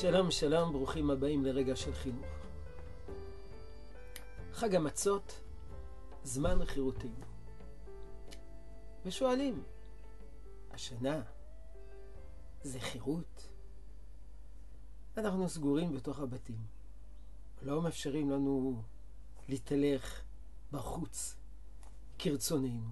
שלום, 0.00 0.30
שלום, 0.30 0.72
ברוכים 0.72 1.10
הבאים 1.10 1.44
לרגע 1.44 1.76
של 1.76 1.92
חינוך. 1.92 2.26
חג 4.52 4.74
המצות, 4.74 5.40
זמן 6.24 6.64
חירותנו. 6.64 7.24
ושואלים, 9.06 9.62
השנה 10.70 11.22
זה 12.62 12.80
חירות? 12.80 13.48
אנחנו 15.16 15.48
סגורים 15.48 15.94
בתוך 15.96 16.18
הבתים. 16.18 16.60
לא 17.62 17.82
מאפשרים 17.82 18.30
לנו 18.30 18.82
להתהלך 19.48 20.20
בחוץ 20.72 21.36
כרצוננו. 22.18 22.88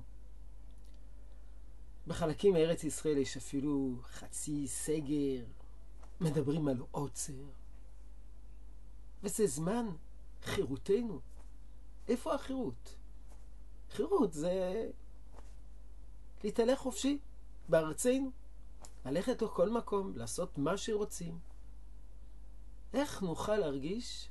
בחלקים 2.06 2.52
מארץ 2.52 2.84
ישראל 2.84 3.18
יש 3.18 3.36
אפילו 3.36 3.96
חצי 4.02 4.68
סגר, 4.68 5.44
מדברים 6.20 6.68
על 6.68 6.82
עוצר. 6.90 7.44
וזה 9.22 9.46
זמן 9.46 9.86
חירותנו. 10.42 11.20
איפה 12.08 12.34
החירות? 12.34 12.96
חירות 13.90 14.32
זה 14.32 14.90
להתהלך 16.44 16.78
חופשי 16.78 17.18
בארצנו, 17.68 18.30
ללכת 19.04 19.42
לכל 19.42 19.70
מקום, 19.70 20.16
לעשות 20.16 20.58
מה 20.58 20.76
שרוצים. 20.76 21.38
איך 22.94 23.22
נוכל 23.22 23.56
להרגיש 23.56 24.30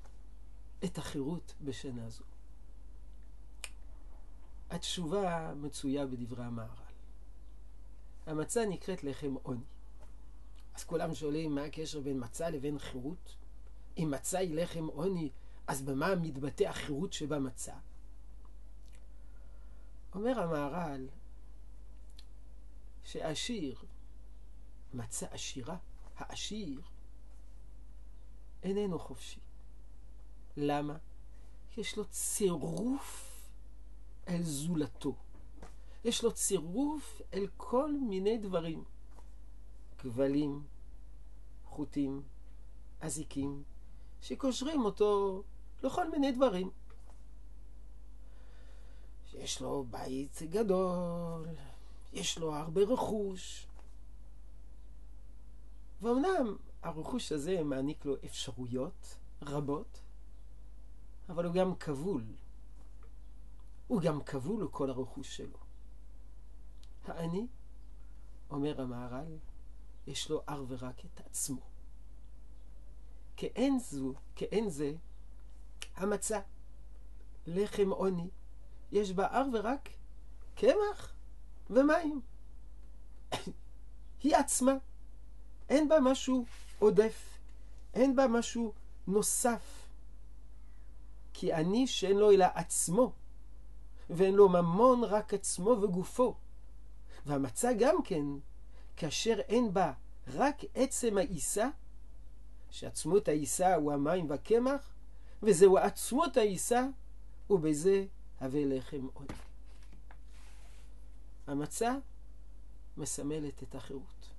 את 0.84 0.98
החירות 0.98 1.54
בשנה 1.62 2.10
זו? 2.10 2.24
התשובה 4.70 5.54
מצויה 5.56 6.06
בדברי 6.06 6.44
המהר"ל. 6.44 6.94
המצה 8.26 8.66
נקראת 8.66 9.04
לחם 9.04 9.34
עוני. 9.44 9.66
אז 10.76 10.84
כולם 10.84 11.16
שואלים 11.16 11.56
מה 11.56 11.64
הקשר 11.64 12.00
בין 12.00 12.24
מצה 12.24 12.50
לבין 12.50 12.80
חירות? 12.80 13.36
אם 13.98 14.12
מצה 14.12 14.40
היא 14.40 14.56
לחם 14.56 14.86
עוני, 14.86 15.30
אז 15.68 15.82
במה 15.82 16.16
מתבטא 16.16 16.64
החירות 16.64 17.14
שבמצה? 17.14 17.74
אומר 20.16 20.40
המהר"ל 20.40 21.08
שהעשיר, 23.04 23.84
מצה 24.94 25.26
עשירה, 25.32 25.78
העשיר, 26.18 26.82
איננו 28.64 29.00
חופשי. 29.00 29.40
למה? 30.58 30.98
יש 31.78 31.98
לו 31.98 32.06
צירוף 32.06 33.34
אל 34.28 34.44
זולתו. 34.44 35.16
יש 36.04 36.24
לו 36.24 36.34
צירוף 36.34 37.22
אל 37.34 37.48
כל 37.58 37.92
מיני 38.10 38.38
דברים. 38.38 38.84
כבלים, 40.04 40.64
חוטים, 41.66 42.22
אזיקים, 43.02 43.64
שקושרים 44.22 44.86
אותו 44.86 45.44
לכל 45.84 46.12
מיני 46.12 46.32
דברים. 46.32 46.70
יש 49.34 49.62
לו 49.62 49.86
בית 49.90 50.42
גדול, 50.50 51.48
יש 52.14 52.38
לו 52.38 52.56
הרבה 52.56 52.82
רכוש. 52.82 53.68
ואומנם 56.02 56.56
הרכוש 56.82 57.32
הזה 57.32 57.64
מעניק 57.64 58.06
לו 58.06 58.16
אפשרויות 58.26 59.18
רבות, 59.42 60.02
אבל 61.30 61.46
הוא 61.46 61.54
גם 61.54 61.76
כבול. 61.76 62.24
הוא 63.88 64.02
גם 64.02 64.24
כבול 64.24 64.64
לכל 64.64 64.90
הרכוש 64.90 65.38
שלו. 65.38 65.58
העני, 67.06 67.48
אומר 68.50 68.82
המהר"ל, 68.82 69.38
יש 70.08 70.30
לו 70.30 70.42
אך 70.46 70.60
ורק 70.68 71.06
את 71.06 71.22
עצמו. 71.26 71.62
כאין 73.38 73.80
זו, 73.80 74.14
כאין 74.36 74.70
זה, 74.70 74.94
המצה, 75.96 76.40
לחם 77.48 77.90
עוני, 77.90 78.30
יש 78.92 79.12
בה 79.12 79.28
אך 79.32 79.46
ורק 79.54 79.90
קמח 80.56 81.14
ומים. 81.70 82.22
היא 84.24 84.36
עצמה. 84.36 84.74
אין 85.70 85.90
בה 85.90 86.00
משהו 86.00 86.46
עודף, 86.80 87.40
אין 87.94 88.16
בה 88.16 88.28
משהו 88.28 88.74
נוסף. 89.08 89.88
כי 91.34 91.54
אני 91.54 91.88
שאין 91.88 92.18
לו 92.18 92.32
אלא 92.32 92.46
עצמו, 92.56 93.14
ואין 94.10 94.34
לו 94.34 94.50
ממון 94.50 95.04
רק 95.04 95.34
עצמו 95.34 95.70
וגופו. 95.70 96.36
והמצה 97.26 97.74
גם 97.74 97.96
כן, 98.04 98.26
כאשר 98.98 99.40
אין 99.40 99.74
בה 99.74 99.94
רק 100.28 100.62
עצם 100.76 101.18
העיסה, 101.18 101.70
שעצמות 102.70 103.28
העיסה 103.28 103.76
הוא 103.76 103.94
המים 103.94 104.30
והקמח, 104.30 104.94
וזהו 105.44 105.78
עצמות 105.78 106.38
העיסה, 106.38 106.88
ובזה 107.50 108.06
הווה 108.42 108.66
לחם 108.66 109.08
עוני. 109.14 109.28
המצה 111.48 111.96
מסמלת 112.98 113.64
את 113.64 113.76
החירות, 113.76 114.30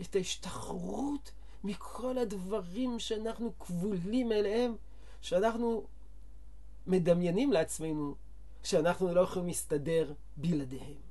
את 0.00 0.16
ההשתחררות 0.16 1.32
מכל 1.64 2.18
הדברים 2.18 2.98
שאנחנו 2.98 3.58
כבולים 3.58 4.32
אליהם, 4.32 4.76
שאנחנו 5.20 5.86
מדמיינים 6.86 7.52
לעצמנו 7.52 8.14
שאנחנו 8.62 9.14
לא 9.14 9.20
יכולים 9.20 9.48
להסתדר 9.48 10.12
בלעדיהם. 10.36 11.07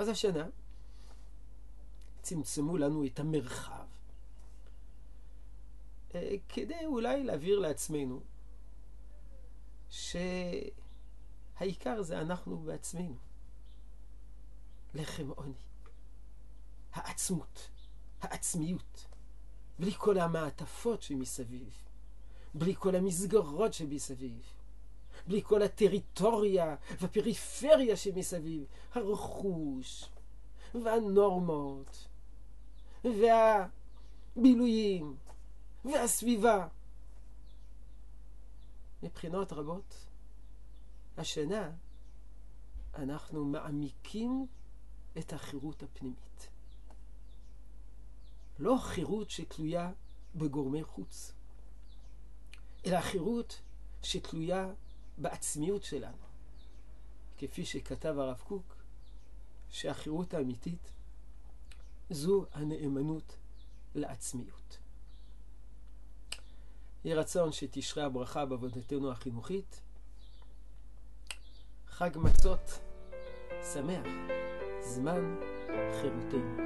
אז 0.00 0.08
השנה 0.08 0.48
צמצמו 2.22 2.76
לנו 2.76 3.06
את 3.06 3.20
המרחב 3.20 3.86
אה, 6.14 6.34
כדי 6.48 6.84
אולי 6.84 7.24
להבהיר 7.24 7.58
לעצמנו 7.58 8.20
שהעיקר 9.90 10.72
זה 12.02 12.20
אנחנו 12.20 12.58
בעצמנו. 12.58 13.16
לחם 14.94 15.28
עוני. 15.28 15.54
העצמות, 16.92 17.70
העצמיות, 18.20 19.06
בלי 19.78 19.92
כל 19.98 20.18
המעטפות 20.18 21.02
שמסביב, 21.02 21.76
בלי 22.54 22.74
כל 22.78 22.96
המסגרות 22.96 23.74
שמסביב, 23.74 24.42
בלי 25.26 25.42
כל 25.42 25.62
הטריטוריה 25.62 26.76
והפריפריה 27.00 27.96
שמסביב, 27.96 28.64
הרכוש 28.94 30.08
והנורמות 30.74 32.06
והבילויים 34.36 35.16
והסביבה. 35.84 36.68
מבחינות 39.02 39.52
רבות, 39.52 40.06
השנה 41.16 41.70
אנחנו 42.94 43.44
מעמיקים 43.44 44.46
את 45.18 45.32
החירות 45.32 45.82
הפנימית. 45.82 46.48
לא 48.58 48.76
חירות 48.80 49.30
שתלויה 49.30 49.92
בגורמי 50.34 50.84
חוץ, 50.84 51.32
אלא 52.86 53.00
חירות 53.00 53.60
שתלויה 54.02 54.72
בעצמיות 55.20 55.84
שלנו. 55.84 56.16
כפי 57.38 57.64
שכתב 57.64 58.18
הרב 58.18 58.40
קוק, 58.44 58.76
שהחירות 59.70 60.34
האמיתית 60.34 60.90
זו 62.10 62.46
הנאמנות 62.52 63.36
לעצמיות. 63.94 64.78
יהי 67.04 67.14
רצון 67.14 67.52
שתשרה 67.52 68.04
הברכה 68.06 68.46
בעבודתנו 68.46 69.10
החינוכית. 69.10 69.80
חג 71.86 72.10
מצות 72.16 72.80
שמח, 73.72 74.06
זמן 74.80 75.36
חירותנו. 76.00 76.56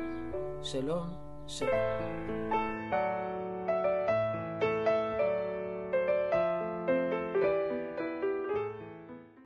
שלום, 0.64 1.08
שלום. 1.46 2.03